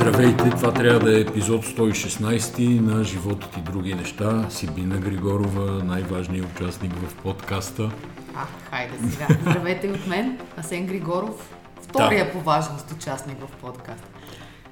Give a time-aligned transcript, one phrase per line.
[0.00, 4.46] Здравейте, това трябва да е епизод 116 на Животът и други неща.
[4.50, 7.90] Сибина Григорова, най-важният участник в подкаста.
[8.34, 9.26] А, хайде сега.
[9.40, 12.32] Здравейте от мен, Асен Григоров, втория да.
[12.32, 14.08] по важност участник в подкаста.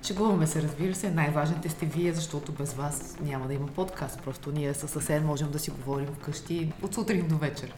[0.07, 4.23] Шегуваме се, разбира се, най-важните сте вие, защото без вас няма да има подкаст.
[4.23, 7.75] Просто ние с Асен можем да си говорим вкъщи от сутрин до вечер.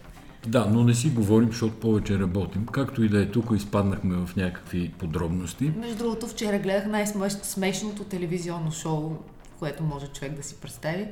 [0.46, 2.66] Да, но не си говорим, защото повече работим.
[2.66, 5.72] Както и да е тук, изпаднахме в някакви подробности.
[5.76, 9.16] Между другото, вчера гледах най-смешното телевизионно шоу,
[9.58, 11.06] което може човек да си представи,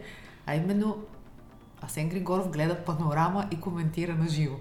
[0.47, 0.97] а именно
[1.83, 4.56] Асен Григоров гледа панорама и коментира на живо.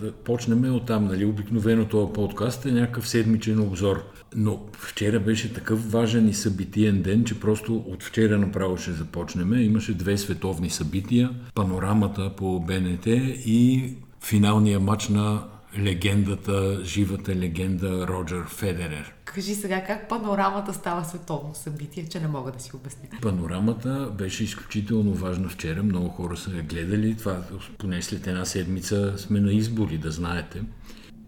[0.00, 1.24] Да почнем от там, нали?
[1.24, 4.11] Обикновено този подкаст е някакъв седмичен обзор.
[4.36, 9.62] Но вчера беше такъв важен и събитиен ден, че просто от вчера направо ще започнем.
[9.62, 11.30] Имаше две световни събития.
[11.54, 15.44] Панорамата по БНТ и финалния матч на
[15.78, 19.14] легендата, живата легенда Роджер Федерер.
[19.24, 23.08] Кажи сега как панорамата става световно събитие, че не мога да си обясня.
[23.22, 25.82] Панорамата беше изключително важна вчера.
[25.82, 27.16] Много хора са я гледали.
[27.16, 27.36] Това
[27.78, 30.62] поне след една седмица сме на избори, да знаете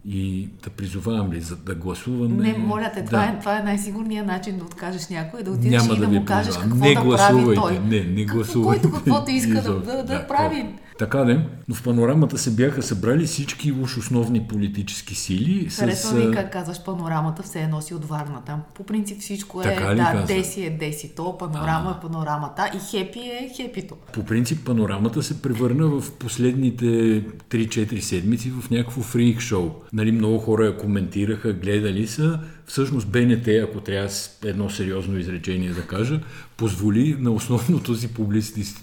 [0.07, 2.43] и да призовавам ли за да гласуваме.
[2.43, 3.25] Не, моля те, това, да.
[3.25, 6.25] е, това е най-сигурният начин да откажеш някой, да отидеш Няма и да, да му
[6.25, 7.79] кажеш какво не да прави той.
[7.79, 8.89] Не, не гласувайте.
[8.89, 10.65] Който каквото иска да, да, да прави.
[10.99, 15.69] Така де, но в панорамата се бяха събрали всички уж основни политически сили.
[15.69, 16.13] Харесва с...
[16.13, 18.61] ми как казваш панорамата, все е носи от Варна там.
[18.75, 20.25] По принцип всичко е, така да, каза?
[20.25, 21.97] деси е десито, панорама а.
[21.97, 23.95] е панорамата и хепи е хепито.
[24.13, 29.71] По принцип панорамата се превърна в последните 3-4 седмици в някакво фрик шоу.
[29.93, 32.39] Нали, много хора я коментираха, гледали са.
[32.67, 34.09] Всъщност БНТ, ако трябва
[34.45, 36.19] едно сериозно изречение да кажа,
[36.57, 38.09] позволи на основното си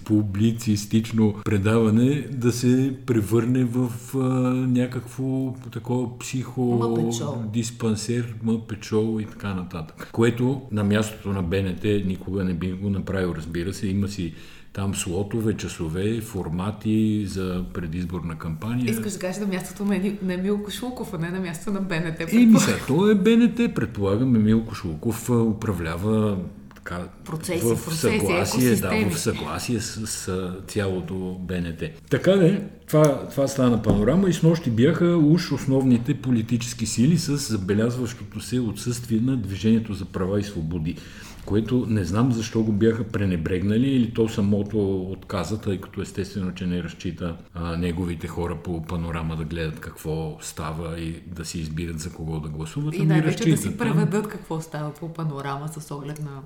[0.04, 4.18] публицистично предаване да се превърне в а,
[4.54, 10.08] някакво такова психодиспансер, мъпечо и така нататък.
[10.12, 13.86] Което на мястото на БНТ никога не би го направил, разбира се.
[13.86, 14.34] Има си
[14.72, 18.90] там слотове, часове, формати за предизборна кампания.
[18.90, 22.32] Искаш да кажеш на мястото на, на Милко Шулков, а не на мястото на БНТ.
[22.32, 26.38] И мисля, то е БНТ, предполагам, Милко Шулков управлява
[26.74, 31.82] така, процеси, в процеси, съгласие, да, в съгласие с, с цялото БНТ.
[32.10, 37.36] Така де, това, това стана панорама и с нощи бяха уж основните политически сили с
[37.36, 40.96] забелязващото се отсъствие на Движението за права и свободи
[41.44, 46.66] което не знам защо го бяха пренебрегнали или то самото отказа, тъй като естествено, че
[46.66, 52.00] не разчита а, неговите хора по панорама да гледат какво става и да си избират
[52.00, 52.94] за кого да гласуват.
[52.94, 56.40] И ами най-вече да си преведат какво става по панорама с оглед на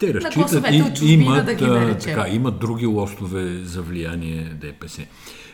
[0.00, 0.64] те разчитат
[1.02, 5.02] и имат, да ги така, имат други лостове за влияние ДПС.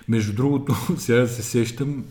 [0.09, 2.05] Между другото, сега се сещам,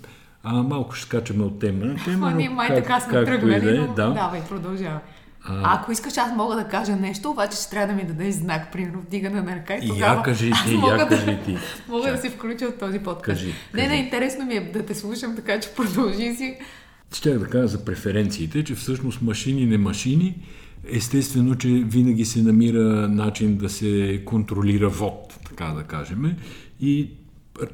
[0.44, 2.32] а, малко ще скачаме от тема тема.
[2.32, 4.10] ние май така сме тръгнали, е, но да.
[4.10, 5.00] давай, продължавай.
[5.48, 8.72] А, ако искаш, аз мога да кажа нещо, обаче ще трябва да ми дадеш знак,
[8.72, 11.54] примерно вдигане на ръка и тогава я кажи ти, мога, я кажи ти.
[11.54, 13.26] Да, мога да се включа от този подкаст.
[13.26, 13.88] Кажи, не, кажи.
[13.88, 16.58] не, интересно ми е да те слушам, така че продължи си.
[17.14, 20.36] Ще да кажа за преференциите, че всъщност машини, не машини,
[20.92, 26.36] естествено, че винаги се намира начин да се контролира вод, така да кажем.
[26.82, 27.10] И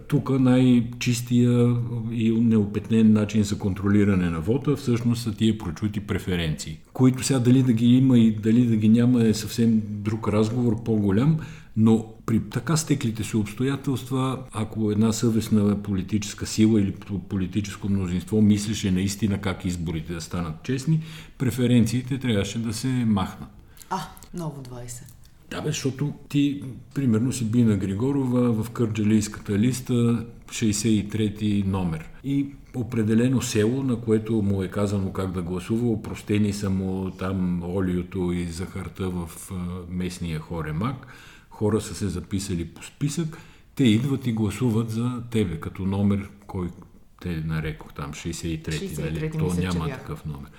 [0.07, 1.75] тук най-чистия
[2.11, 7.63] и неопетнен начин за контролиране на вота всъщност са тия прочути преференции, които сега дали
[7.63, 11.39] да ги има и дали да ги няма е съвсем друг разговор, по-голям,
[11.77, 16.93] но при така стеклите си обстоятелства, ако една съвестна политическа сила или
[17.29, 21.03] политическо мнозинство мислеше наистина как изборите да станат честни,
[21.37, 23.49] преференциите трябваше да се махнат.
[23.89, 23.99] А,
[24.33, 25.10] ново 20.
[25.51, 26.63] Да, бе, защото ти,
[26.95, 32.09] примерно, си Бина Григорова в Кърджалийската листа 63-ти номер.
[32.23, 37.63] И определено село, на което му е казано как да гласува, опростени са му там
[37.63, 39.51] олиото и захарта в
[39.89, 41.07] местния хоремак.
[41.49, 43.37] Хора са се записали по списък.
[43.75, 46.69] Те идват и гласуват за тебе, като номер, кой
[47.21, 49.31] те нарекох там, 63-ти, 63 нали?
[49.31, 50.49] То няма такъв номер.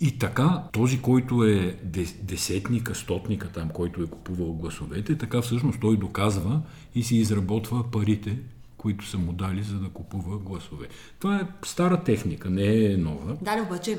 [0.00, 1.78] И така, този, който е
[2.22, 6.60] десетника, стотника там, който е купувал гласовете, така всъщност той доказва
[6.94, 8.38] и си изработва парите,
[8.76, 10.86] които са му дали, за да купува гласове.
[11.18, 13.36] Това е стара техника, не е нова.
[13.42, 13.98] Да, обаче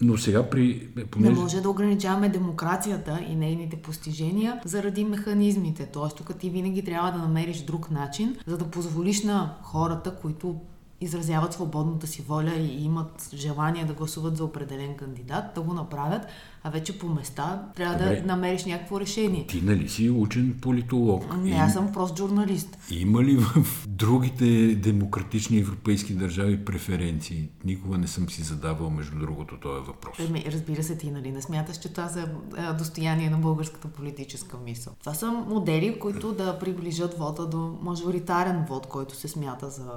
[0.00, 0.88] но сега при...
[1.10, 1.32] Понеже...
[1.32, 5.86] Не може да ограничаваме демокрацията и нейните постижения заради механизмите.
[5.86, 10.60] Тоест, тук ти винаги трябва да намериш друг начин, за да позволиш на хората, които
[11.04, 16.22] изразяват свободната си воля и имат желание да гласуват за определен кандидат, да го направят,
[16.62, 18.20] а вече по места трябва Добре.
[18.20, 19.46] да намериш някакво решение.
[19.46, 21.36] Ти нали си учен политолог?
[21.36, 22.78] Не, аз съм прост журналист.
[22.90, 27.48] Има ли в другите демократични европейски държави преференции?
[27.64, 30.18] Никога не съм си задавал, между другото, този въпрос.
[30.18, 34.56] Еми, разбира се, ти нали не смяташ, че това са а, достояние на българската политическа
[34.64, 34.92] мисъл.
[35.00, 39.90] Това са модели, които да приближат вода до мажоритарен вод, който се смята за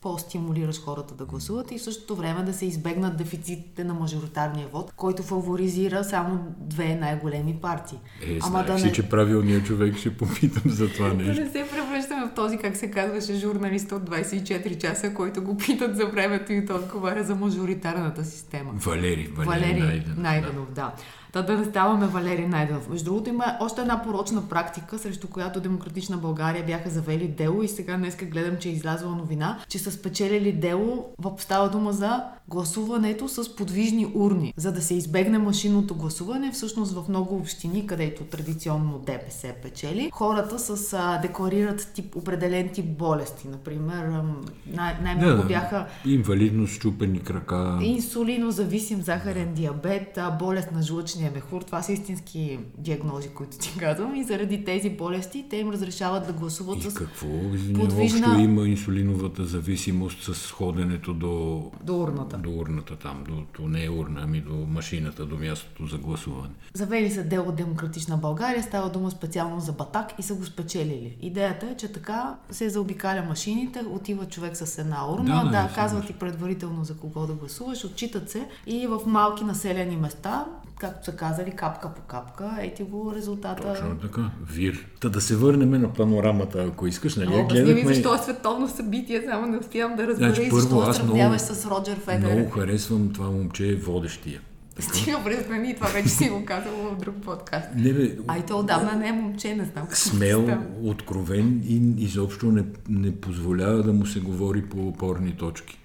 [0.00, 4.92] по-стимулираш хората да гласуват и в същото време да се избегнат дефицитите на мажоритарния вод,
[4.96, 7.98] който фаворизира само две най-големи партии.
[8.22, 8.92] Е, Ама да си, не...
[8.92, 11.34] че правилният човек ще попитам за това нещо.
[11.34, 15.56] Да не се превръщаме в този, как се казваше, журналист от 24 часа, който го
[15.56, 18.72] питат за времето и той отговаря за мажоритарната система.
[18.74, 20.18] Валери, Валери, Валери Найденов.
[20.18, 20.74] Найденов, да.
[20.74, 20.92] да.
[21.32, 22.88] Та да не ставаме Валери Найденов.
[22.88, 27.68] Между другото има още една порочна практика, срещу която Демократична България бяха завели дело и
[27.68, 31.06] сега днеска гледам, че е излязла новина, че са спечелили дело,
[31.38, 34.54] става дума за гласуването с подвижни урни.
[34.56, 40.58] За да се избегне машинното гласуване, всъщност в много общини, където традиционно ДПС печели, хората
[40.58, 43.48] с, а, декларират тип, определен тип болести.
[43.48, 44.22] Например,
[44.66, 47.78] най- най-много Да, бяха Инвалидност, щупени крака.
[47.82, 50.82] инсулинозависим захарен диабет, болест на
[51.20, 51.62] жлъчния мехур.
[51.62, 54.14] Това са истински диагнози, които ти казвам.
[54.14, 57.26] И заради тези болести те им разрешават да гласуват И с какво?
[57.26, 62.38] Подвижна- общо има инсулиновата зависимост с ходенето до, до урната.
[62.38, 66.54] до урната там, до, до не е урна, ами до машината, до мястото за гласуване.
[66.74, 71.16] Завели са дело Демократична България, става дума специално за Батак и са го спечелили.
[71.20, 75.74] Идеята е, че така се заобикаля машините, отива човек с една урна, Да, да, да,
[75.74, 80.46] казват ти предварително за кого да гласуваш, отчитат се и в малки населени места,
[80.80, 83.62] както са казали, капка по капка, ети го резултата.
[83.62, 84.30] Точно така.
[84.52, 84.86] Вир.
[85.00, 87.28] Та да се върнем на панорамата, ако искаш, нали?
[87.28, 87.94] ми гледахме...
[87.94, 91.42] защо е световно събитие, само не успявам да разбера Значи, и първо, защо аз сравняваш
[91.42, 92.34] много- с Роджер Федерер.
[92.36, 94.40] Много харесвам това момче, водещия.
[94.78, 97.68] Стига престани, това вече си го казал в друг подкаст.
[97.76, 99.86] Не, бе, Ай, то отдавна не е момче, не знам.
[99.92, 100.48] смел,
[100.82, 105.78] откровен и изобщо не, не позволява да му се говори по опорни точки.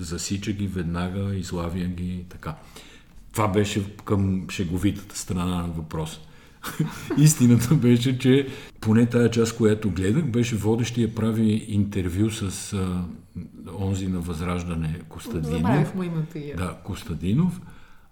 [0.00, 2.54] Засича ги веднага, излавя ги така.
[3.36, 6.20] Това беше към шеговитата страна на въпроса.
[7.18, 8.48] Истината беше, че
[8.80, 13.04] поне тая част, която гледах, беше водещия прави интервю с а,
[13.80, 15.50] онзи на Възраждане Костадинов.
[15.50, 16.54] Забравих му името и.
[16.56, 17.60] Да, Костадинов,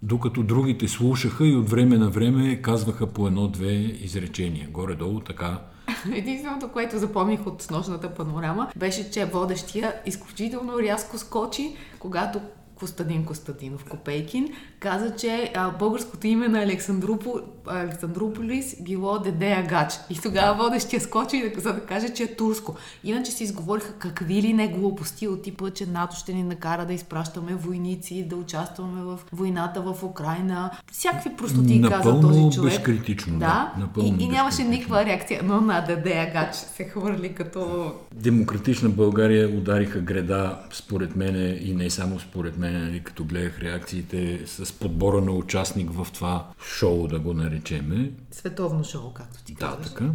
[0.03, 4.69] докато другите слушаха и от време на време казваха по едно-две изречения.
[4.70, 5.61] Горе-долу така.
[6.12, 12.41] Единственото, което запомних от нощната панорама, беше, че водещия изключително рязко скочи, когато
[12.75, 14.49] Костадин Костадинов Копейкин
[14.81, 19.93] каза, че а, българското име на Александропол, Александрополис било Деде Агач.
[20.11, 22.76] И тогава водещия скочи да, за да каже, че е турско.
[23.05, 26.93] Иначе се изговориха какви ли не глупости от типа, че НАТО ще ни накара да
[26.93, 30.70] изпращаме войници, да участваме в войната в Украина.
[30.93, 32.73] Всякакви простоти каза този човек.
[32.73, 33.47] безкритично, да.
[33.47, 38.88] Да, Напълно и, и нямаше никаква реакция, но на Деде Агач се хвърли като Демократична
[38.88, 44.73] България удариха греда, според мене, и не само според мене, нали, като гледах реакциите с
[44.73, 46.47] подбора на участник в това
[46.79, 48.11] шоу, да го наречеме.
[48.31, 49.87] световно шоу, както ти Да, казваш.
[49.89, 50.11] така.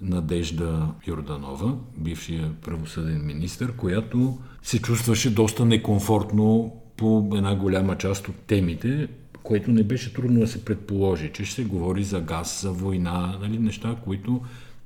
[0.00, 8.34] Надежда Йорданова, бившия правосъден министр, която се чувстваше доста некомфортно по една голяма част от
[8.36, 9.08] темите,
[9.42, 13.38] което не беше трудно да се предположи, че ще се говори за газ, за война,
[13.40, 14.40] нали, неща, които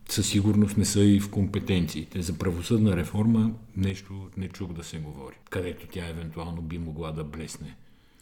[0.08, 2.22] със сигурност не са и в компетенциите.
[2.22, 7.24] За правосъдна реформа нещо не чух да се говори, където тя евентуално би могла да
[7.24, 7.76] блесне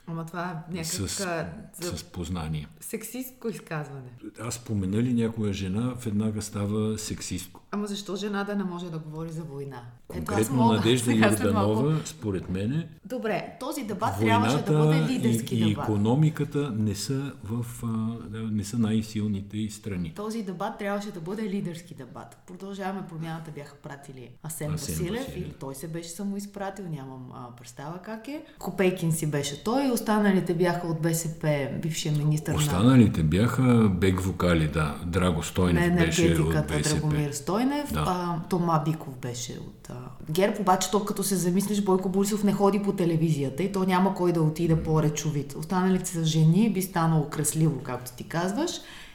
[0.07, 1.47] Ама това е някакъв с,
[1.81, 2.69] за с познание.
[2.81, 4.11] сексистко изказване.
[4.41, 7.61] Аз спомена ли някоя жена, веднага става сексистко.
[7.71, 9.83] Ама защо жена да не може да говори за война?
[10.15, 15.69] Конкретно мога Надежда Йорданова, според мене, Добре, този дебат трябваше да бъде лидерски и, и
[15.69, 15.85] дебат.
[15.85, 18.17] економиката не са, в, а,
[18.51, 20.13] не са най-силните страни.
[20.17, 22.37] Този дебат трябваше да бъде лидерски дебат.
[22.47, 25.37] Продължаваме промяната, бяха пратили Асен, Асен Василев, Василев.
[25.37, 28.45] или той се беше самоизпратил, нямам а, представа как е.
[28.59, 34.69] Копейкин си беше той, останалите бяха от БСП, бившия министр на Останалите бяха бек вокали,
[34.69, 34.95] да.
[35.07, 36.95] Драго на Стойнев беше от БСП.
[36.95, 38.05] Драгомир Стойнев, Да.
[38.09, 42.53] а, Тома Биков беше от а, ГЕРБ, обаче то като се замислиш, Бойко Борисов не
[42.53, 45.55] ходи по телевизията и то няма кой да отиде по-речовит.
[45.59, 48.71] Останалите са жени, би станало кресливо, както ти казваш,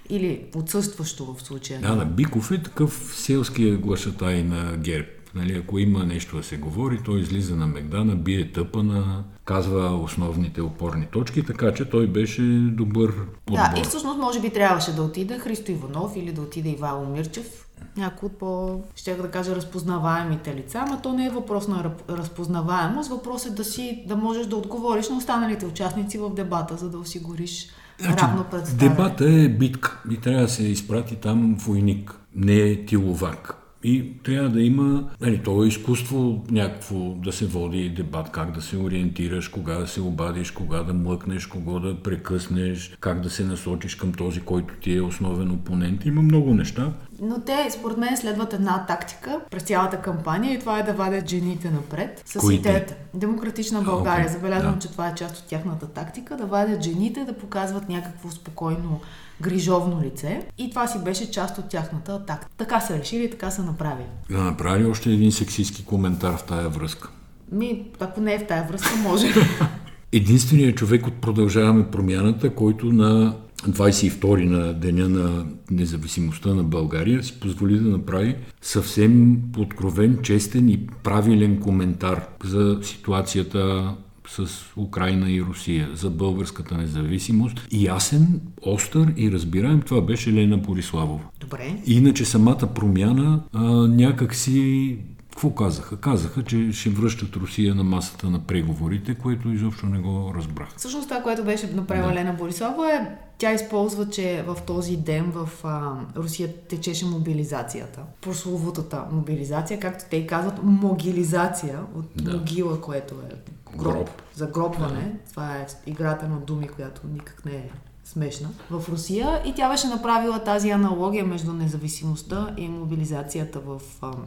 [0.10, 1.82] или отсъстващо в случая.
[1.82, 5.08] Да, да, Биков е такъв селския глашатай на ГЕРБ.
[5.36, 10.62] Нали, ако има нещо да се говори, той излиза на Мегдана, бие тъпана, казва основните
[10.62, 12.42] опорни точки, така че той беше
[12.72, 13.14] добър
[13.46, 13.62] подбор.
[13.76, 17.66] Да, и всъщност може би трябваше да отиде Христо Иванов или да отиде Ивайло Мирчев.
[17.98, 23.10] Някои от по, ще да кажа, разпознаваемите лица, но то не е въпрос на разпознаваемост,
[23.10, 26.98] въпрос е да си, да можеш да отговориш на останалите участници в дебата, за да
[26.98, 27.70] осигуриш
[28.00, 28.90] значи, равно представяне.
[28.90, 33.56] Дебата е битка и трябва да се изпрати там войник, не е тиловак.
[33.84, 38.62] И трябва да има, нали, то е изкуство някакво да се води дебат, как да
[38.62, 43.44] се ориентираш, кога да се обадиш, кога да млъкнеш, кого да прекъснеш, как да се
[43.44, 46.06] насочиш към този, който ти е основен опонент.
[46.06, 46.92] Има много неща.
[47.22, 51.30] Но те, според мен, следват една тактика през цялата кампания и това е да вадят
[51.30, 52.96] жените напред с Кои идеята.
[53.14, 54.28] Демократична България.
[54.28, 54.32] okay.
[54.32, 54.80] Забелязвам, да.
[54.80, 59.00] че това е част от тяхната тактика, да вадят жените, да показват някакво спокойно
[59.42, 62.48] грижовно лице и това си беше част от тяхната атака.
[62.58, 64.08] Така са решили така са направили.
[64.30, 67.10] Да направи още един сексистски коментар в тая връзка.
[67.52, 69.28] Ми, ако не е в тая връзка, може.
[70.12, 73.36] Единственият човек от Продължаваме промяната, който на
[73.68, 80.88] 22 на деня на независимостта на България си позволи да направи съвсем откровен, честен и
[81.04, 83.94] правилен коментар за ситуацията
[84.30, 84.48] с
[84.78, 87.68] Украина и Русия, за българската независимост.
[87.72, 91.24] Ясен, остър и разбираем, това беше Лена Бориславова.
[91.40, 91.82] Добре.
[91.86, 94.98] Иначе самата промяна а, някак си
[95.40, 95.98] какво казаха?
[95.98, 100.68] Казаха, че ще връщат Русия на масата на преговорите, което изобщо не го разбрах.
[100.78, 102.16] Всъщност това, което беше направила да.
[102.16, 108.02] Лена Борисова е, тя използва, че в този ден в а, Русия течеше мобилизацията.
[108.22, 112.38] Прословутата мобилизация, както те и казват, могилизация от да.
[112.38, 114.22] могила, което е гроб, гроб.
[114.36, 115.02] загробване.
[115.02, 115.30] Да.
[115.30, 117.70] Това е играта на думи, която никак не е
[118.12, 123.82] смешна, в Русия и тя беше направила тази аналогия между независимостта и мобилизацията в,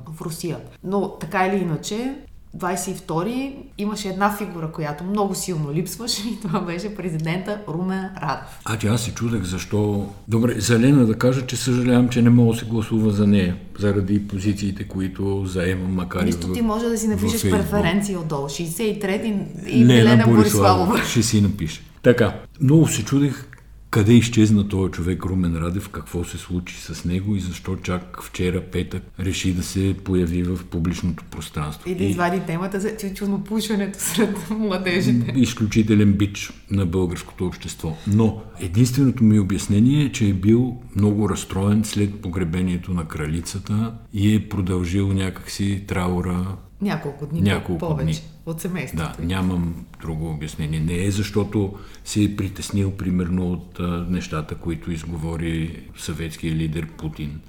[0.06, 0.58] в Русия.
[0.84, 2.14] Но така или иначе,
[2.58, 8.60] 22 имаше една фигура, която много силно липсваше и това беше президента Румен Радов.
[8.64, 10.08] А тя си чудех защо...
[10.28, 13.56] Добре, за Лена да кажа, че съжалявам, че не мога да се гласува за нея,
[13.78, 18.46] заради позициите, които заема, макар Нищо и ти може да си напишеш преференции отдолу.
[18.46, 21.04] 63 и Лена, Лена Бориславова.
[21.04, 21.82] Ще си напише.
[22.02, 23.48] Така, много се чудех
[23.92, 28.60] къде изчезна този човек Румен Радев, какво се случи с него и защо чак вчера,
[28.60, 31.90] петък, реши да се появи в публичното пространство.
[31.90, 35.32] И да извади темата за тютюнопушенето сред младежите.
[35.36, 37.96] Изключителен бич на българското общество.
[38.06, 44.34] Но единственото ми обяснение е, че е бил много разстроен след погребението на кралицата и
[44.34, 48.30] е продължил някакси траура няколко дни Няколко повече дни.
[48.46, 49.20] от семейството.
[49.20, 50.80] Да, нямам друго обяснение.
[50.80, 51.74] Не е защото
[52.04, 57.40] се е притеснил примерно от а, нещата, които изговори съветския лидер Путин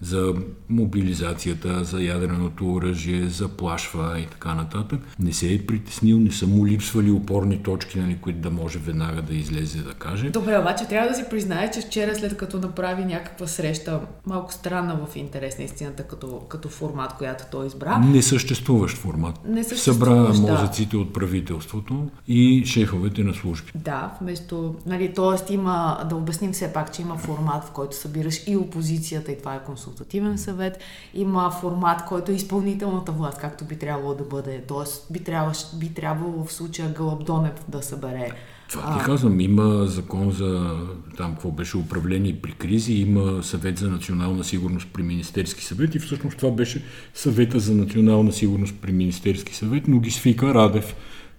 [0.00, 0.34] за
[0.68, 5.00] мобилизацията, за ядреното оръжие, за плашва и така нататък.
[5.18, 9.22] Не се е притеснил, не са му липсвали опорни точки, нали, които да може веднага
[9.22, 10.30] да излезе да каже.
[10.30, 14.98] Добре, обаче трябва да си признае, че вчера след като направи някаква среща, малко странна
[15.06, 17.98] в интерес на истината като, като формат, която той избра.
[17.98, 19.40] Несъществуващ формат.
[19.48, 20.28] Не Събра да.
[20.28, 23.72] мозъците от правителството и шефовете на служби.
[23.74, 25.52] Да, вместо, нали, т.е.
[25.52, 29.54] има, да обясним все пак, че има формат, в който събираш и опозицията и това
[29.54, 30.78] е консултативен съвет,
[31.14, 34.64] има формат, който е изпълнителната власт, както би трябвало да бъде.
[34.68, 38.30] Тоест би трябвало, би трябвало в случая Гълъбдонев да събере
[38.70, 40.76] това ти казвам, има закон за
[41.16, 45.98] там какво беше управление при кризи, има съвет за национална сигурност при Министерски съвет и
[45.98, 50.96] всъщност това беше съвета за национална сигурност при Министерски съвет, но ги свика Радев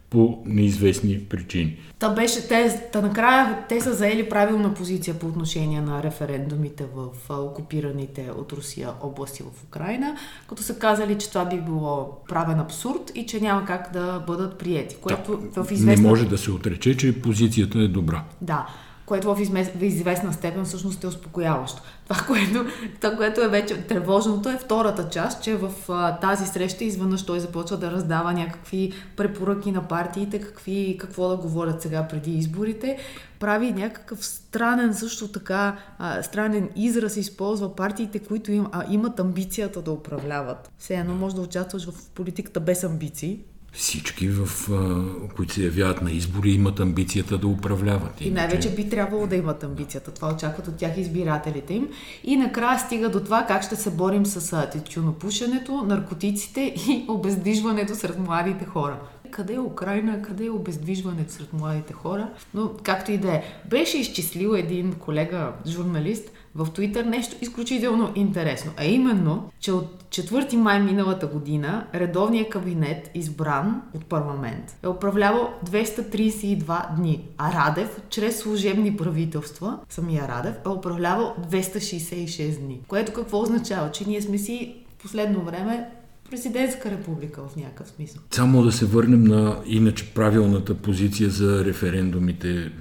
[0.10, 1.78] по неизвестни причини.
[2.00, 7.30] Та беше, те, та накрая те са заели правилна позиция по отношение на референдумите в
[7.30, 10.16] окупираните от Русия области в Украина,
[10.50, 14.58] като са казали, че това би било правен абсурд и че няма как да бъдат
[14.58, 14.96] приети.
[15.02, 16.04] Което да, в известна...
[16.04, 18.24] Не може да се отрече, че позицията е добра.
[18.42, 18.68] Да
[19.08, 19.40] което в,
[19.82, 21.82] известна степен всъщност е успокояващо.
[22.04, 22.66] Това което,
[23.02, 27.40] това, което е вече тревожното е втората част, че в а, тази среща изведнъж той
[27.40, 32.98] започва да раздава някакви препоръки на партиите, какви, какво да говорят сега преди изборите.
[33.40, 39.82] Прави някакъв странен също така, а, странен израз използва партиите, които им, а, имат амбицията
[39.82, 40.72] да управляват.
[40.78, 43.40] Все едно може да участваш в политиката без амбиции,
[43.78, 45.06] всички, в, а,
[45.36, 48.22] които се явяват на избори, имат амбицията да управляват.
[48.22, 50.12] И най-вече би трябвало да имат амбицията.
[50.12, 51.88] Това очакват от тях избирателите им.
[52.24, 58.20] И накрая стига до това как ще се борим с тютюнопушенето, наркотиците и обездвижването сред
[58.20, 59.00] младите хора.
[59.32, 62.30] къде е Украина, къде е обездвижването сред младите хора.
[62.54, 68.72] Но както и да е, беше изчислил един колега, журналист, в Твитър нещо изключително интересно,
[68.78, 75.54] а именно, че от 4 май миналата година редовният кабинет, избран от парламент, е управлявал
[75.66, 82.80] 232 дни, а Радев, чрез служебни правителства, самия Радев, е управлявал 266 дни.
[82.88, 83.92] Което какво означава?
[83.92, 85.90] Че ние сме си в последно време
[86.30, 88.22] президентска република в някакъв смисъл.
[88.32, 92.72] Само да се върнем на иначе правилната позиция за референдумите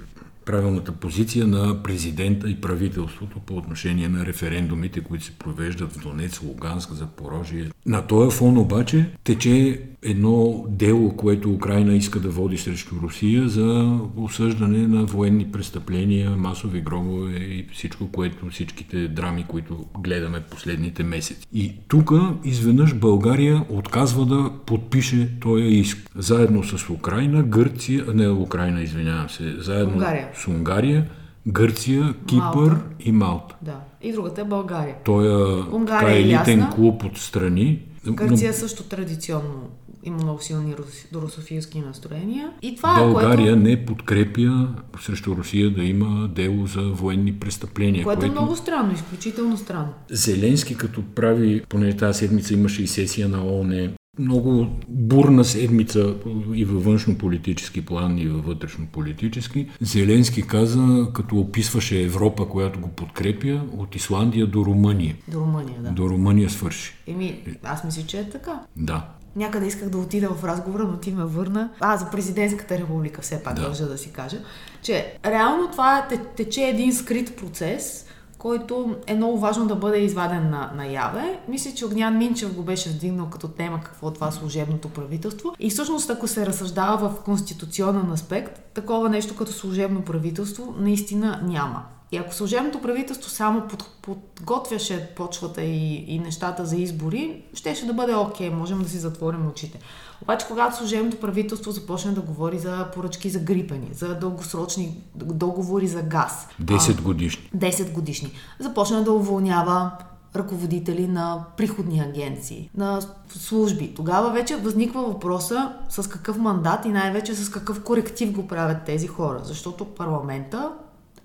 [0.47, 6.41] правилната позиция на президента и правителството по отношение на референдумите, които се провеждат в Донец,
[6.41, 7.71] Луганск, Запорожие.
[7.85, 13.99] На този фон обаче тече едно дело, което Украина иска да води срещу Русия за
[14.17, 21.47] осъждане на военни престъпления, масови гробове и всичко, което, всичките драми, които гледаме последните месеци.
[21.53, 22.11] И тук
[22.43, 26.09] изведнъж България отказва да подпише този иск.
[26.15, 30.29] Заедно с Украина, Гърция, не Украина, извинявам се, заедно Унгария.
[30.37, 31.09] С Унгария,
[31.47, 32.81] Гърция, Кипър Малта.
[32.99, 33.55] и Малта.
[33.61, 33.79] Да.
[34.01, 34.95] И другата е България.
[35.05, 36.75] Той е така е елитен ясна.
[36.75, 37.81] клуб от страни.
[38.07, 39.69] Гърция също традиционно
[40.03, 42.51] има много силни рус- русофилски настроения.
[42.61, 44.67] И това е България което, не подкрепя
[45.01, 48.03] срещу Русия да има дело за военни престъпления.
[48.03, 49.93] което е много странно, изключително странно.
[50.11, 56.15] Зеленски като прави, поне тази седмица имаше и сесия на ООН, много бурна седмица
[56.53, 59.67] и във външно-политически план, и във вътрешно-политически.
[59.81, 65.15] Зеленски каза, като описваше Европа, която го подкрепя, от Исландия до Румъния.
[65.27, 65.89] До Румъния, да.
[65.89, 66.93] До Румъния свърши.
[67.07, 68.59] Еми, аз мисля, че е така.
[68.75, 69.05] Да.
[69.35, 71.69] Някъде исках да отида в разговора, но ти ме върна.
[71.79, 73.61] А, за президентската република все пак Да.
[73.61, 74.37] дължа да си кажа,
[74.81, 78.05] че реално това те- тече един скрит процес,
[78.37, 81.39] който е много важно да бъде изваден на, наяве.
[81.47, 85.53] Мисля, че Огнян Минчев го беше вдигнал като тема какво е това служебното правителство.
[85.59, 91.83] И всъщност, ако се разсъждава в конституционен аспект, такова нещо като служебно правителство наистина няма.
[92.11, 97.93] И ако служебното правителство само под, подготвяше почвата и, и нещата за избори, щеше да
[97.93, 99.79] бъде окей, можем да си затворим очите.
[100.21, 106.01] Обаче, когато служебното правителство започне да говори за поръчки за грипани, за дългосрочни договори за
[106.01, 107.49] газ, 10 годишни.
[107.57, 109.91] 10 годишни, започна да уволнява
[110.35, 113.93] ръководители на приходни агенции, на служби.
[113.95, 119.07] Тогава вече възниква въпроса с какъв мандат и най-вече с какъв коректив го правят тези
[119.07, 119.39] хора.
[119.43, 120.71] Защото парламента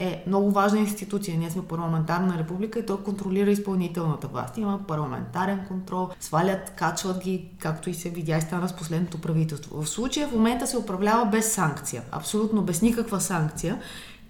[0.03, 1.39] е много важна институция.
[1.39, 4.57] Ние сме парламентарна република и той контролира изпълнителната власт.
[4.57, 9.83] Има парламентарен контрол, свалят, качват ги, както и се видя и стана с последното правителство.
[9.83, 13.79] В случая в момента се управлява без санкция, абсолютно без никаква санкция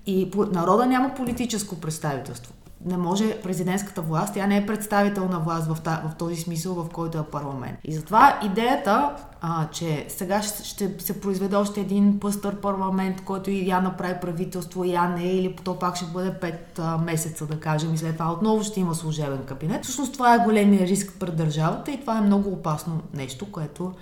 [0.06, 2.52] и народа няма политическо представителство.
[2.84, 7.18] Не може президентската власт, тя не е представителна власт в, в този смисъл, в който
[7.18, 7.78] е парламент.
[7.84, 13.50] И затова идеята, а, че сега ще, ще се произведе още един пъстър парламент, който
[13.50, 17.60] и я направи правителство, и я не, или то пак ще бъде 5 месеца, да
[17.60, 19.84] кажем, и след това отново ще има служебен кабинет.
[19.84, 23.92] Всъщност това е големия риск пред държавата и това е много опасно нещо, което,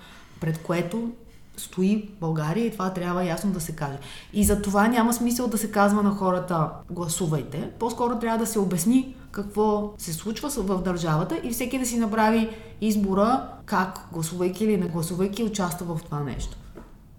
[0.40, 1.11] пред което
[1.61, 3.99] стои България и това трябва ясно да се каже.
[4.33, 7.70] И за това няма смисъл да се казва на хората гласувайте.
[7.79, 12.51] По-скоро трябва да се обясни какво се случва в държавата и всеки да си направи
[12.81, 16.57] избора как, гласувайки или не гласувайки, участва в това нещо.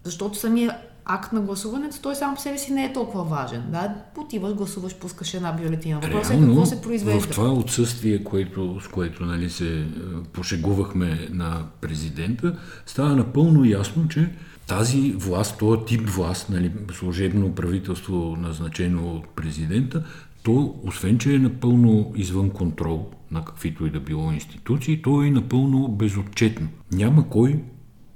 [0.04, 3.62] Защото самия акт на гласуването, той сам по себе си не е толкова важен.
[3.68, 3.94] Да?
[4.16, 6.00] Отиваш, гласуваш, пускаш една бюлетина.
[6.00, 7.20] Въпросът е какво се произвежда.
[7.20, 9.84] в това отсъствие, което, с което нали, се е,
[10.32, 14.30] пошегувахме на президента, става напълно ясно, че
[14.66, 20.04] тази власт, този тип власт, нали, служебно правителство, назначено от президента,
[20.42, 25.30] то, освен че е напълно извън контрол на каквито и да било институции, то е
[25.30, 26.68] напълно безотчетно.
[26.92, 27.62] Няма кой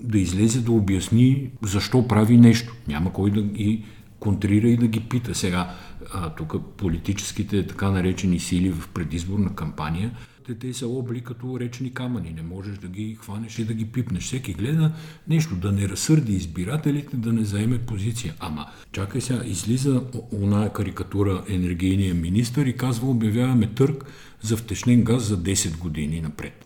[0.00, 2.74] да излезе да обясни защо прави нещо.
[2.88, 3.84] Няма кой да ги
[4.20, 5.34] контрира и да ги пита.
[5.34, 5.74] Сега,
[6.12, 10.12] а, тук политическите така наречени сили в предизборна кампания,
[10.46, 12.32] те, те са обли като речни камъни.
[12.32, 14.24] Не можеш да ги хванеш и да ги пипнеш.
[14.24, 14.92] Всеки гледа
[15.28, 18.34] нещо, да не разсърди избирателите, да не заеме позиция.
[18.40, 24.04] Ама, чакай сега, излиза оная карикатура енергийния министр и казва, обявяваме търг
[24.42, 26.65] за втечнен газ за 10 години напред.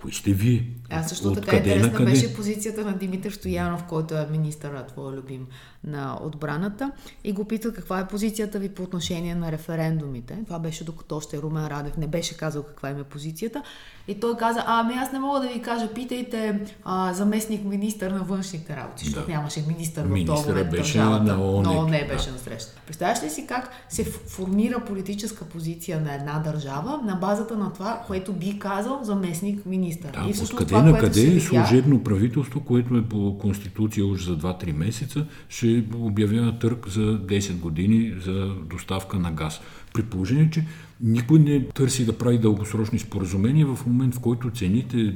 [0.00, 0.66] Кои сте вие?
[0.90, 2.10] А също така Откъде интересна накъде?
[2.10, 5.46] беше позицията на Димитър Стоянов, който е министъра, твой любим,
[5.84, 6.92] на отбраната.
[7.24, 10.38] И го питат каква е позицията ви по отношение на референдумите.
[10.44, 13.62] Това беше докато още Румен Радев не беше казал каква им е позицията.
[14.08, 18.18] И той каза, ами аз не мога да ви кажа, питайте а, заместник министър на
[18.20, 19.32] външните работи, защото Да.
[19.32, 21.24] нямаше министър в Министърът договор беше държавата.
[21.26, 21.62] на ООН.
[21.66, 22.32] Но не беше Да.
[22.32, 22.72] на среща.
[22.86, 28.02] Представяш ли си как се формира политическа позиция на една държава на базата на това,
[28.06, 30.10] което би казал заместник министър.
[30.12, 34.20] Да, и откъде това, на къде е видя- служебно правителство, което е по конституция уж
[34.20, 38.32] за 2-3 месеца, ще обявява търг за 10 години за
[38.64, 39.60] доставка на газ.
[39.94, 40.64] При положение, че
[41.00, 45.14] никой не търси да прави дългосрочни споразумения в момент, в който цените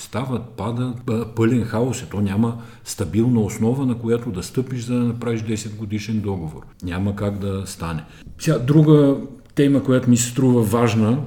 [0.00, 0.96] стават, падат,
[1.36, 2.06] пълен хаос е.
[2.06, 6.62] То няма стабилна основа, на която да стъпиш, за да направиш 10 годишен договор.
[6.82, 8.04] Няма как да стане.
[8.38, 9.16] Сега, друга
[9.54, 11.18] тема, която ми се струва важна,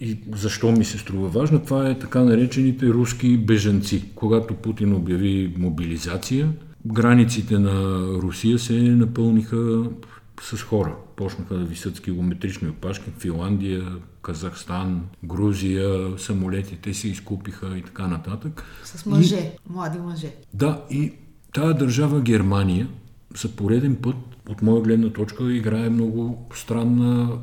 [0.00, 4.04] и защо ми се струва важна, това е така наречените руски бежанци.
[4.14, 6.48] Когато Путин обяви мобилизация,
[6.86, 9.84] границите на Русия се напълниха
[10.42, 10.96] с хора.
[11.16, 13.10] Почнаха да висят с километрични опашки.
[13.18, 13.84] Финландия,
[14.22, 18.64] Казахстан, Грузия, самолетите се изкупиха и така нататък.
[18.84, 20.34] С мъже, млади мъже.
[20.54, 21.12] Да, и
[21.54, 22.88] тая държава Германия
[23.36, 24.16] за пореден път,
[24.48, 27.38] от моя гледна точка, играе много странна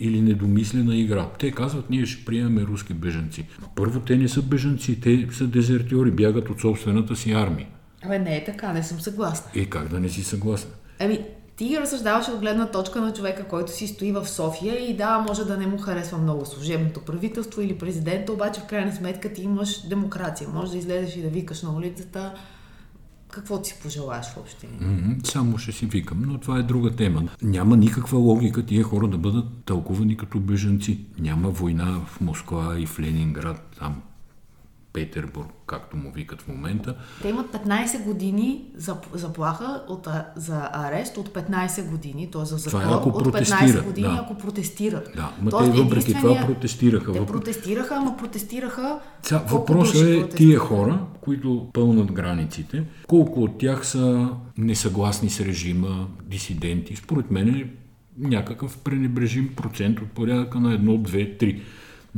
[0.00, 1.28] или недомислена игра.
[1.38, 3.46] Те казват, ние ще приемаме руски бежанци.
[3.76, 7.66] Първо, те не са бежанци, те са дезертьори, бягат от собствената си армия.
[8.02, 9.50] Абе, не е така, не съм съгласна.
[9.54, 10.70] Е, как да не си съгласна?
[11.00, 11.20] Ами,
[11.58, 15.44] ти разсъждаваш от гледна точка на човека, който си стои в София и да, може
[15.44, 19.88] да не му харесва много служебното правителство или президента, обаче в крайна сметка ти имаш
[19.88, 20.48] демокрация.
[20.54, 22.34] Може да излезеш и да викаш на улицата
[23.30, 24.68] какво ти пожелаеш въобще.
[25.24, 27.22] Само ще си викам, но това е друга тема.
[27.42, 30.98] Няма никаква логика тия хора да бъдат тълкувани като бежанци.
[31.18, 34.02] Няма война в Москва и в Ленинград, там
[34.98, 36.94] Петербург, както му викат в момента.
[37.22, 42.44] Те имат 15 години за, заплаха от, за арест от 15 години, т.е.
[42.44, 44.20] за Това е, затвор ако от 15 протестират, години, да.
[44.24, 45.10] ако протестират.
[45.16, 47.12] Да, ма Тоест, те въпреки това протестираха.
[47.12, 49.00] Те протестираха, ама протестираха.
[49.28, 56.06] Колко въпросът е тия хора, които пълнат границите, колко от тях са несъгласни с режима,
[56.26, 56.96] дисиденти.
[56.96, 57.70] Според мен е
[58.18, 61.60] някакъв пренебрежим процент от порядъка на 1, 2, 3.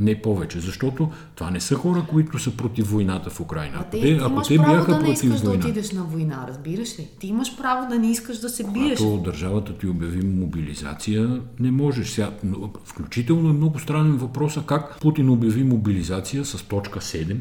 [0.01, 3.75] Не повече, защото това не са хора, които са против войната в Украина.
[3.77, 6.03] А Ако те, ако имаш те право бяха да против искаш да война, отидеш на
[6.03, 7.07] война, разбираш ли?
[7.19, 8.99] Ти имаш право да не искаш да се биеш.
[8.99, 12.09] когато държавата ти обяви мобилизация, не можеш.
[12.09, 17.37] Сега, но включително е много странен въпросът как Путин обяви мобилизация с точка 7,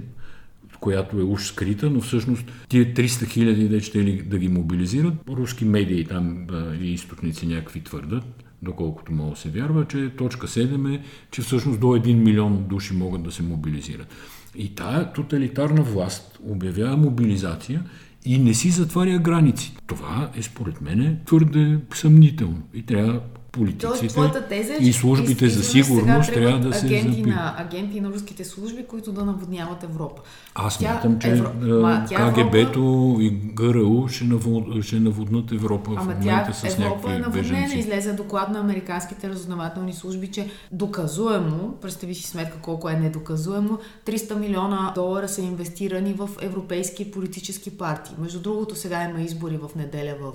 [0.81, 5.15] която е уж скрита, но всъщност тия 300 хиляди де ще ли да ги мобилизират,
[5.29, 10.95] руски медии там а, и източници някакви твърдат, доколкото мога се вярва, че точка 7
[10.95, 14.15] е, че всъщност до 1 милион души могат да се мобилизират.
[14.57, 17.85] И тая тоталитарна власт обявява мобилизация
[18.25, 19.77] и не си затваря граници.
[19.87, 23.21] Това е според мен твърде съмнително и трябва
[23.53, 27.27] политиците теза е, и службите за сигурност трябва да се агенти запитат.
[27.35, 30.23] на, агенти на руските служби, които да наводняват Европа.
[30.55, 31.81] Аз Тя- смятам, че Евро-.
[31.81, 34.85] Ма, тя КГБ-то и ГРУ ще, навод...
[34.85, 37.29] ще наводнат Европа Ама в тя момента с Европа е наводнена.
[37.29, 37.79] беженци.
[37.79, 44.35] Излезе доклад на американските разузнавателни служби, че доказуемо, представи си сметка колко е недоказуемо, 300
[44.35, 48.15] милиона долара са инвестирани в европейски политически партии.
[48.19, 50.33] Между другото, сега има избори в неделя в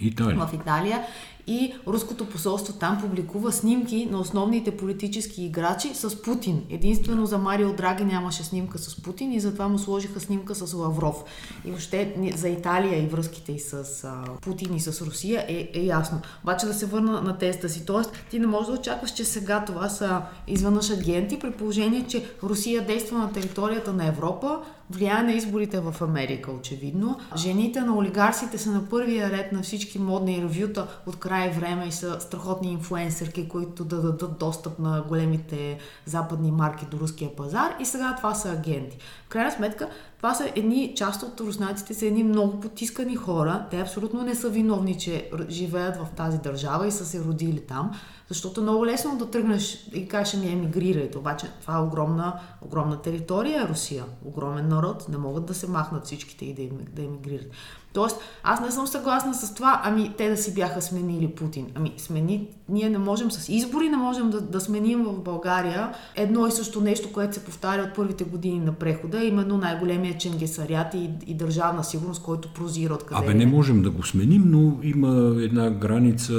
[0.00, 0.46] Италия.
[0.46, 1.00] в Италия
[1.48, 6.62] и руското посолство там публикува снимки на основните политически играчи с Путин.
[6.70, 11.24] Единствено за Марио Драги нямаше снимка с Путин и затова му сложиха снимка с Лавров.
[11.64, 15.84] И въобще за Италия и връзките и с а, Путин и с Русия е, е
[15.84, 16.20] ясно.
[16.42, 17.86] Обаче да се върна на тезата си.
[17.86, 22.24] Тоест, ти не можеш да очакваш, че сега това са извънъж агенти, при положение, че
[22.42, 24.58] Русия действа на територията на Европа,
[24.90, 27.18] влияе на изборите в Америка, очевидно.
[27.36, 31.92] Жените на олигарсите са на първия ред на всички модни ревюта от край време и
[31.92, 37.84] са страхотни инфуенсърки, които да дадат достъп на големите западни марки до руския пазар и
[37.84, 38.98] сега това са агенти.
[39.26, 43.66] В крайна сметка, това са едни, част от руснаците са едни много потискани хора.
[43.70, 47.90] Те абсолютно не са виновни, че живеят в тази държава и са се родили там,
[48.28, 51.18] защото много лесно да тръгнеш и кажеш ми емигрирайте.
[51.18, 56.44] Обаче това е огромна, огромна територия Русия, огромен народ, не могат да се махнат всичките
[56.44, 57.50] и да емигрират.
[57.92, 61.66] Тоест, аз не съм съгласна с това, ами те да си бяха сменили Путин.
[61.74, 66.46] Ами смени, ние не можем с избори, не можем да, да сменим в България едно
[66.46, 71.10] и също нещо, което се повтаря от първите години на прехода, именно най-големия ченгесарят и,
[71.26, 75.42] и държавна сигурност, който прозира от къде Абе, не можем да го сменим, но има
[75.42, 76.34] една граница,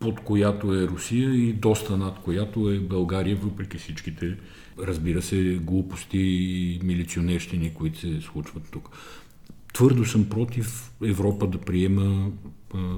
[0.00, 4.36] под която е Русия и доста над която е България, въпреки всичките,
[4.78, 8.90] разбира се, глупости и милиционерщини, които се случват тук.
[9.78, 12.30] Твърдо съм против Европа да приема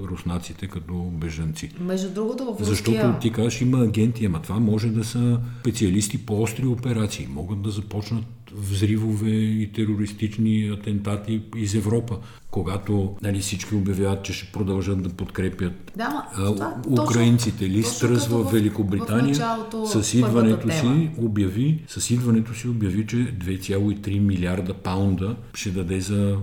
[0.04, 1.70] руснаците като бежанци.
[1.80, 2.64] Между другото, в руския...
[2.64, 7.28] Защото ти кажеш, има агенти, ама това може да са специалисти по остри операции.
[7.30, 12.18] Могат да започнат взривове и терористични атентати из Европа
[12.50, 17.70] когато нали, всички обявяват, че ще продължат да подкрепят да, а, това, украинците.
[17.70, 24.18] Ли Тръс в, Великобритания в с идването си обяви, с идването си обяви, че 2,3
[24.18, 26.38] милиарда паунда ще даде за а,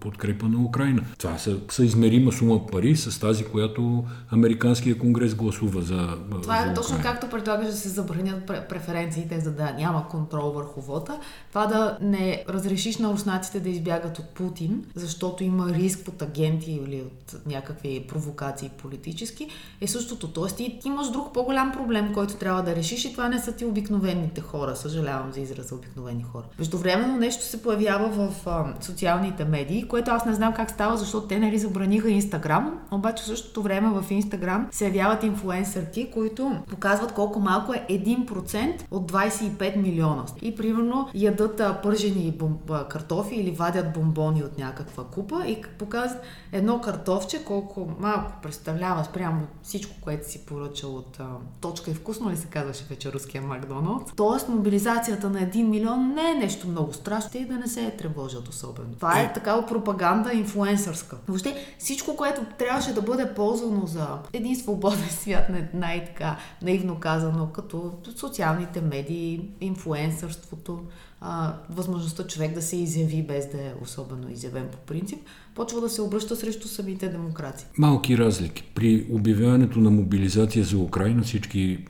[0.00, 1.02] подкрепа на Украина.
[1.18, 6.68] Това са, са измерима сума пари с тази, която Американския конгрес гласува за Това е
[6.68, 11.18] за точно както предлагаш да се забранят преференциите, за да няма контрол върху вода.
[11.52, 16.72] Това да не разрешиш на руснаците да избягат от Путин, защото има риск от агенти
[16.72, 19.48] или от някакви провокации политически,
[19.80, 20.28] е същото.
[20.28, 23.64] Тоест ти имаш друг по-голям проблем, който трябва да решиш и това не са ти
[23.64, 24.76] обикновените хора.
[24.76, 26.44] Съжалявам за израза обикновени хора.
[26.58, 31.26] Междувременно нещо се появява в а, социалните медии, което аз не знам как става, защото
[31.26, 37.12] те нали забраниха Инстаграм, обаче в същото време в Инстаграм се явяват инфлуенсърки, които показват
[37.12, 40.24] колко малко е 1% от 25 милиона.
[40.42, 41.08] И примерно
[41.42, 47.44] ядат а, пържени бомб, картофи или вадят бомбони от някаква купа и показват едно картофче,
[47.44, 51.26] колко малко представлява спрямо всичко, което си поръчал от а,
[51.60, 54.12] точка и вкусно ли се казваше вече руския Макдоналдс.
[54.16, 57.96] Тоест мобилизацията на 1 милион не е нещо много страшно и да не се е
[57.96, 58.94] тревожат особено.
[58.94, 61.16] Това е такава пропаганда инфлуенсърска.
[61.28, 67.92] Въобще всичко, което трябваше да бъде ползвано за един свободен свят, най-така наивно казано, като
[68.16, 70.80] социалните медии, инфлуенсърството,
[71.24, 75.18] а, възможността човек да се изяви без да е особено изявен по принцип,
[75.54, 77.66] почва да се обръща срещу самите демокрации.
[77.78, 78.62] Малки разлики.
[78.74, 81.84] При обявяването на мобилизация за Украина всички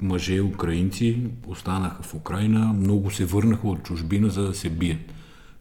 [0.00, 5.00] мъже украинци останаха в Украина, много се върнаха от чужбина, за да се бият.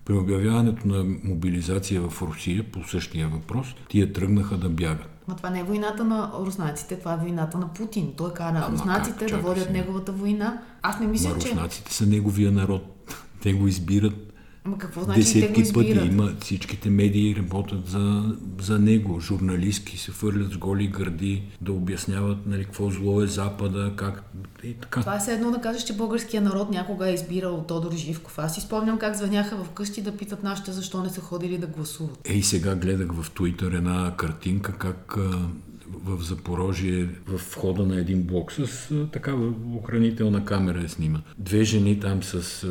[0.06, 5.10] При обявяването на мобилизация в Русия по същия въпрос, тия тръгнаха да бягат.
[5.28, 8.14] Но това не е войната на руснаците, това е войната на Путин.
[8.18, 10.62] Той кара руснаците да водят неговата война.
[10.82, 11.48] Аз не мисля, Ма, че...
[11.48, 12.95] руснаците са неговия народ.
[13.46, 18.36] Те го избират Ама какво значи Десетки те го пъти има, всичките медии работят за,
[18.62, 19.20] за него.
[19.20, 24.24] Журналистки се фърлят с голи гърди да обясняват нали, какво зло е Запада, как
[24.64, 25.00] и така.
[25.00, 28.40] Това е едно да кажеш, че българския народ някога е избирал Тодор Живков.
[28.40, 31.68] Аз си спомням как звъняха в къщи да питат нашите защо не са ходили да
[31.68, 32.20] гласуват.
[32.26, 35.18] Ей, сега гледах в Туитър една картинка как
[36.04, 41.22] в Запорожие, в входа на един блок с такава охранителна камера е снима.
[41.38, 42.68] Две жени там с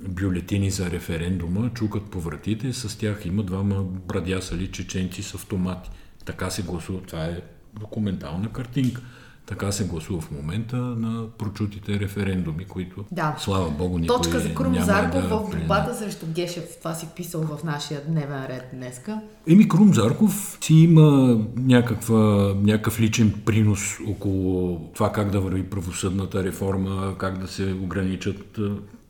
[0.00, 5.90] бюлетини за референдума чукат по вратите, с тях има двама брадясали чеченци с автомати.
[6.24, 7.00] Така се гласува.
[7.00, 7.40] Това е
[7.80, 9.02] документална картинка.
[9.46, 13.36] Така се гласува в момента на прочутите референдуми, които, да.
[13.38, 16.64] слава Богу, никой Точка за Крум Зарков да в борбата срещу Гешев.
[16.78, 19.20] Това си писал в нашия дневен ред днеска.
[19.48, 26.44] Еми, Крум Зарков си има някаква, някакъв личен принос около това как да върви правосъдната
[26.44, 28.58] реформа, как да се ограничат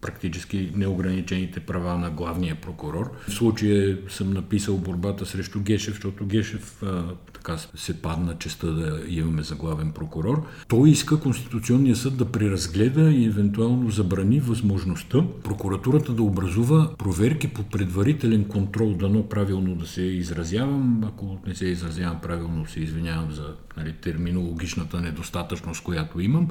[0.07, 3.11] практически неограничените права на главния прокурор.
[3.29, 9.01] В случая съм написал борбата срещу Гешев, защото Гешев а, така се падна честа да
[9.09, 10.47] имаме за главен прокурор.
[10.69, 17.62] Той иска Конституционния съд да преразгледа и евентуално забрани възможността прокуратурата да образува проверки по
[17.62, 21.05] предварителен контрол, дано правилно да се изразявам.
[21.05, 26.49] Ако не се изразявам правилно, се извинявам за нали, терминологичната недостатъчност, която имам.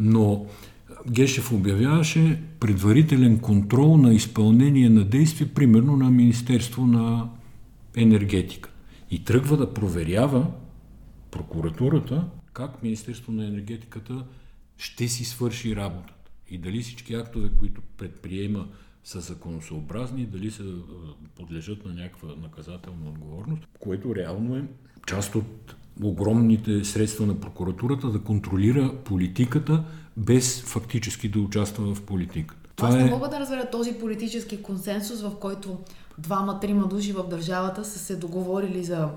[0.00, 0.46] Но
[1.10, 7.30] Гешев обявяваше предварителен контрол на изпълнение на действия, примерно на Министерство на
[7.96, 8.70] енергетика.
[9.10, 10.46] И тръгва да проверява
[11.30, 14.24] прокуратурата как Министерство на енергетиката
[14.76, 16.30] ще си свърши работата.
[16.50, 18.66] И дали всички актове, които предприема
[19.04, 20.62] са законосъобразни, дали се
[21.36, 24.64] подлежат на някаква наказателна отговорност, което реално е
[25.06, 29.84] част от огромните средства на прокуратурата да контролира политиката
[30.16, 32.68] без фактически да участва в политиката.
[32.76, 33.10] Това Аз не е...
[33.10, 35.78] мога да разбера този политически консенсус, в който
[36.18, 39.08] двама-трима души в държавата са се договорили за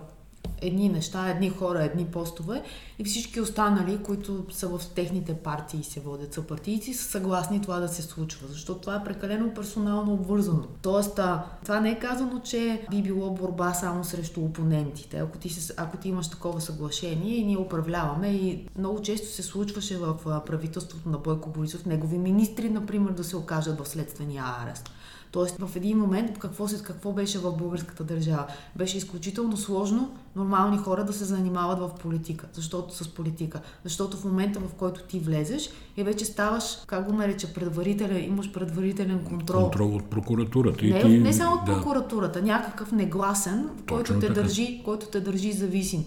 [0.62, 2.63] едни неща, едни хора, едни постове
[2.99, 7.62] и всички останали, които са в техните партии и се водят са партийци, са съгласни
[7.62, 10.63] това да се случва, защото това е прекалено персонално обвързано.
[10.81, 11.19] Тоест,
[11.62, 15.17] това не е казано, че би било борба само срещу опонентите.
[15.17, 19.97] Ако ти, ако ти имаш такова съглашение и ние управляваме и много често се случваше
[19.97, 24.89] в правителството на Бойко Борисов, негови министри, например, да се окажат в следствения арест.
[25.36, 28.45] Тоест в един момент какво, се, какво беше в българската държава?
[28.76, 33.62] Беше изключително сложно нормални хора да се занимават в политика, защото с политика.
[33.84, 38.52] Защото в момента, в който ти влезеш и вече ставаш, как го нареча, предварителен, имаш
[38.52, 39.62] предварителен контрол.
[39.62, 40.86] Контрол от прокуратурата.
[40.86, 41.74] Не, и ти, не само от да.
[41.74, 44.34] прокуратурата, някакъв негласен, който те, така.
[44.34, 46.06] държи, който те държи зависим.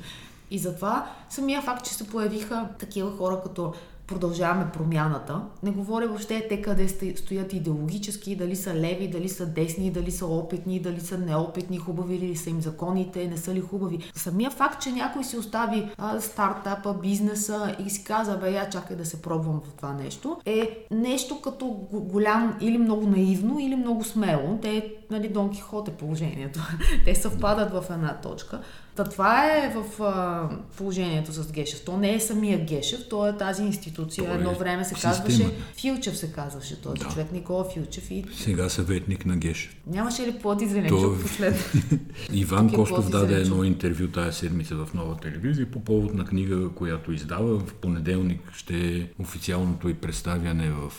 [0.50, 3.72] И затова самия факт, че се появиха такива хора като
[4.08, 5.40] продължаваме промяната.
[5.62, 10.26] Не говоря въобще те къде стоят идеологически, дали са леви, дали са десни, дали са
[10.26, 14.10] опитни, дали са неопитни, хубави ли са им законите, не са ли хубави.
[14.14, 18.96] Самия факт, че някой си остави а, стартапа, бизнеса и си каза, бе, я чакай
[18.96, 23.76] да се пробвам в това нещо, е нещо като го- голям или много наивно, или
[23.76, 24.58] много смело.
[24.62, 26.60] Те, нали, Дон Кихот е положението.
[27.04, 28.60] Те съвпадат в една точка.
[28.98, 31.84] Та това е в а, положението с Гешев.
[31.84, 34.24] То не е самия Гешев, то е тази институция.
[34.24, 35.14] То е Едно време се система.
[35.14, 37.08] казваше Филчев се казваше този Да.
[37.08, 38.10] човек, Никола Филчев.
[38.10, 39.76] И Сега съветник на Гешев.
[39.86, 41.58] нямаше ли плод и зеленчук То- последно?
[42.32, 46.14] Иван Тук е Костов и даде едно интервю тая седмица в нова телевизия по повод
[46.14, 47.58] на книга, която издава.
[47.58, 50.92] В понеделник ще е официалното и представяне в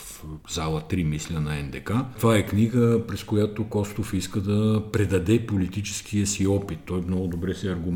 [0.49, 1.91] зала 3, мисля, на НДК.
[2.17, 6.79] Това е книга, през която Костов иска да предаде политическия си опит.
[6.85, 7.88] Той много добре се аргументира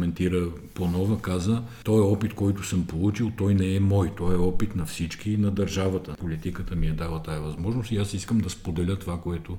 [0.74, 4.38] по нова, каза, той е опит, който съм получил, той не е мой, той е
[4.38, 6.16] опит на всички и на държавата.
[6.20, 9.58] Политиката ми е дала тая възможност и аз искам да споделя това, което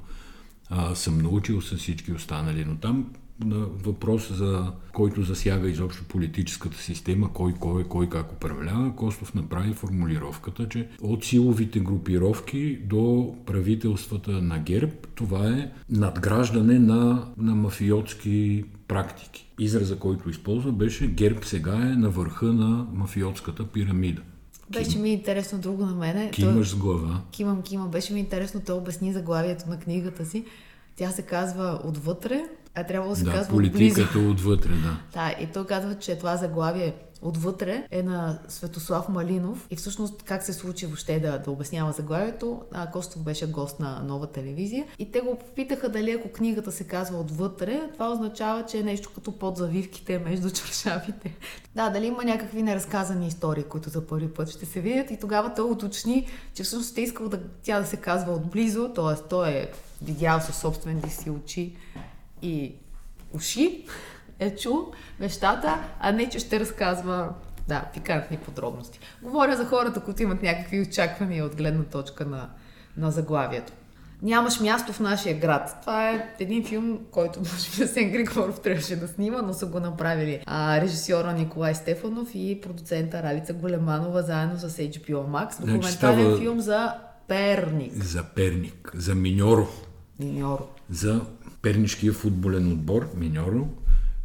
[0.71, 2.65] а, съм научил с всички останали.
[2.65, 3.07] Но там
[3.45, 9.73] на въпрос, за който засяга изобщо политическата система, кой кой кой как управлява, Костов направи
[9.73, 18.65] формулировката, че от силовите групировки до правителствата на ГЕРБ, това е надграждане на, на мафиотски
[18.89, 19.49] практики.
[19.59, 24.23] Израза, който използва, беше ГЕРБ сега е на върха на мафиотската пирамида.
[24.71, 26.31] Беше ми интересно друго на мене.
[26.31, 27.21] Кимаш с глава.
[27.31, 27.91] Кимам, кимам.
[27.91, 30.45] Беше ми интересно, той обясни заглавието на книгата си.
[30.97, 32.45] Тя се казва Отвътре,
[32.75, 33.73] а трябва да се Да, казва Отблизо.
[33.73, 34.97] политиката отвътре, да.
[35.13, 40.43] Да, и той казва, че това заглавие отвътре е на Светослав Малинов и всъщност как
[40.43, 42.63] се случи въобще да, да обяснява заглавието.
[42.73, 46.85] А, Костов беше гост на нова телевизия и те го попитаха дали ако книгата се
[46.85, 51.37] казва отвътре, това означава, че е нещо като под завивките между чаршафите.
[51.75, 55.55] Да, дали има някакви неразказани истории, които за първи път ще се видят и тогава
[55.55, 59.29] той уточни, че всъщност е искал да, тя да се казва отблизо, т.е.
[59.29, 59.71] той е
[60.03, 61.77] видял със собствените си очи
[62.43, 62.75] и
[63.33, 63.85] уши,
[64.39, 64.87] е чул
[65.21, 67.29] нещата, а не, че ще разказва
[67.69, 68.99] да, пикантни подробности.
[69.23, 72.49] Говоря за хората, които имат някакви очаквания от гледна точка на,
[72.97, 73.73] на заглавието.
[74.23, 75.77] Нямаш място в нашия град.
[75.81, 79.81] Това е един филм, който може би Асен Григоров трябваше да снима, но са го
[79.81, 85.57] направили а, режисьора Николай Стефанов и продуцента Ралица Големанова заедно с HBO Max.
[85.57, 86.95] Документален става- филм за
[87.29, 87.93] Перник.
[87.95, 89.69] За Перник, за Миньоро,
[90.19, 90.67] Миньоро.
[90.91, 91.21] за
[91.63, 93.67] пернишкия футболен отбор Миньоро.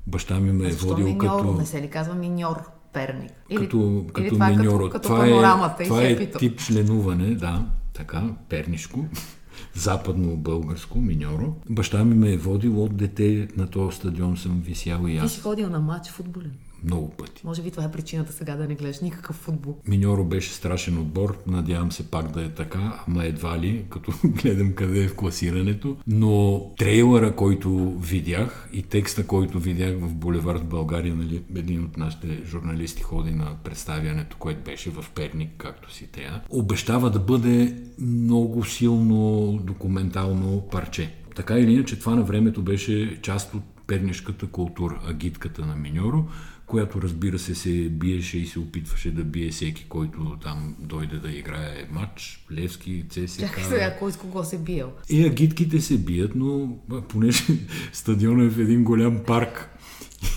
[0.09, 1.37] Баща ми ме е водил Миньоро?
[1.37, 1.53] като...
[1.53, 2.57] Не се ли казва Миньор
[2.93, 3.31] Перник?
[3.57, 4.77] като, или като това е миньоро.
[4.77, 6.37] като, като това е, панорамата това и е хепито.
[6.37, 9.05] тип членуване, да, така, пернишко,
[9.73, 11.55] западно българско, миньоро.
[11.69, 15.31] Баща ми ме е водил от дете, на този стадион съм висял и Ти аз
[15.31, 16.51] си ходил на матч футболен.
[16.83, 17.41] Много пъти.
[17.45, 19.77] Може би това е причината сега да не гледаш никакъв футбол.
[19.87, 24.73] Миньоро беше страшен отбор, надявам се пак да е така, ама едва ли, като гледам
[24.73, 25.97] къде е в класирането.
[26.07, 32.41] Но трейлера, който видях и текста, който видях в Булевард България, нали, един от нашите
[32.45, 38.65] журналисти ходи на представянето, което беше в Перник, както си трябва, обещава да бъде много
[38.65, 41.13] силно документално парче.
[41.35, 46.25] Така или иначе, това на времето беше част от пернишката култура, агитката на Миньоро,
[46.69, 51.31] която разбира се се биеше и се опитваше да бие всеки, който там дойде да
[51.31, 53.41] играе матч, Левски, ЦСКА.
[53.41, 54.91] Чакай сега, кой с кого се биел?
[55.09, 56.77] И агитките се бият, но
[57.07, 57.43] понеже
[57.93, 59.69] стадиона е в един голям парк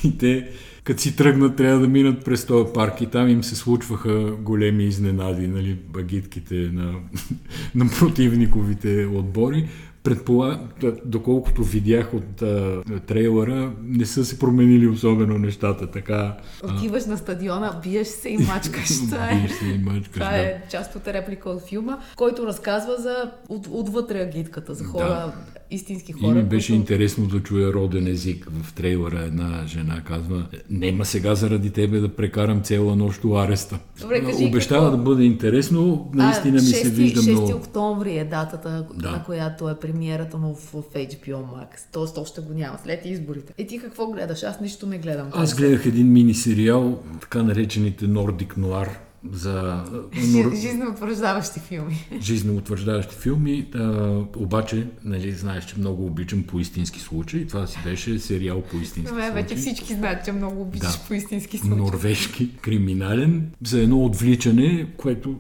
[0.05, 0.51] и те
[0.85, 4.85] като си тръгнат, трябва да минат през този парк и там им се случваха големи
[4.85, 6.95] изненади, нали, агитките на,
[7.75, 9.68] на противниковите отбори.
[10.03, 10.69] Предполагам,
[11.05, 16.37] доколкото видях от а, трейлера, не са се променили особено нещата, така...
[16.65, 18.91] а, Отиваш на стадиона, биеш се и мачкаш.
[19.31, 20.38] Е, биеш се и мачкаш, това да.
[20.38, 25.33] е част от реплика от филма, който разказва за от, отвътре агитката, за хора,
[25.72, 26.35] истински И хора.
[26.35, 26.80] ми беше които...
[26.80, 28.48] интересно да чуя роден език.
[28.52, 33.78] В трейлера една жена казва, нема сега заради тебе да прекарам цяла нощ у ареста.
[34.00, 37.52] Добре, кажи Обещава какво- да бъде интересно, наистина а, ми се 6, вижда 6 много...
[37.52, 39.11] октомври е датата, Да.
[39.11, 41.68] на която е премиерата му в, в HBO Max.
[41.92, 43.52] Тоест още го няма, след изборите.
[43.58, 44.42] И ти какво гледаш?
[44.42, 45.28] Аз нищо не гледам.
[45.32, 48.88] Аз гледах един мини сериал, така наречените Nordic Noir
[49.30, 49.85] за
[50.32, 50.54] нор...
[50.54, 52.06] жизнеутвърждаващи филми.
[52.20, 57.46] Жизнеутвърждаващи филми, а, обаче, нали, знаеш, че много обичам по истински случаи.
[57.46, 59.30] Това си беше сериал по истински случаи.
[59.30, 61.04] Вече всички знаят, че много обичаш да.
[61.08, 61.76] по истински случаи.
[61.76, 65.38] Норвежки, криминален, за едно отвличане, което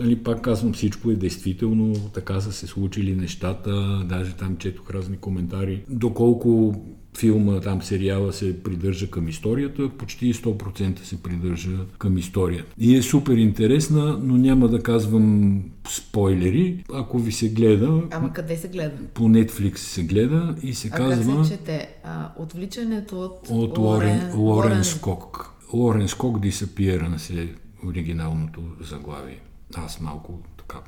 [0.00, 5.16] Нали, пак казвам, всичко е действително, така са се случили нещата, даже там четох разни
[5.16, 5.84] коментари.
[5.88, 6.74] Доколко
[7.18, 12.74] филма, там сериала се придържа към историята, почти 100% се придържа към историята.
[12.78, 16.84] И е супер интересна, но няма да казвам спойлери.
[16.94, 18.02] Ако ви се гледа...
[18.10, 18.96] Ама къде се гледа?
[19.14, 21.36] По Netflix се гледа и се а казва...
[21.36, 21.94] Как се чете?
[22.04, 23.48] А, отвличането от...
[23.50, 25.54] От Лорен, Лорен, Лорен Скок.
[25.72, 27.54] Лорен Скок Disappearance е
[27.86, 29.40] оригиналното заглавие.
[29.76, 30.78] Аз малко така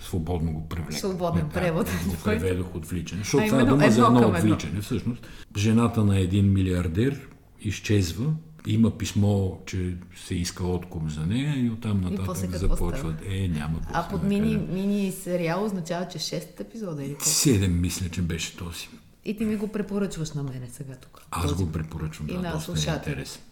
[0.00, 0.98] свободно го превлек.
[0.98, 1.86] Свободен да, превод.
[2.06, 3.22] Го преведох отвличане.
[3.22, 4.80] Защото това е дума за едно отвличане.
[4.80, 5.26] Всъщност,
[5.56, 7.28] жената на един милиардер
[7.60, 8.32] изчезва,
[8.66, 13.14] има писмо, че се иска откуп за нея и оттам нататък започват.
[13.28, 17.24] Е, няма А под мини, мини сериал означава, че 6 епизода или колко?
[17.24, 18.88] 7 мисля, че беше този.
[19.24, 21.22] И ти ми го препоръчваш на мене сега тук.
[21.30, 21.64] Аз този.
[21.64, 23.42] го препоръчвам, и да, на доста е интересен.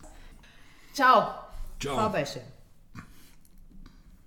[0.94, 1.20] Чао!
[1.78, 1.92] Чао!
[1.92, 2.42] Това беше.